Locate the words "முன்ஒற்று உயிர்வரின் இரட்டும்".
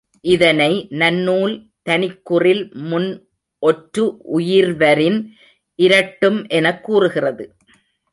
2.73-6.47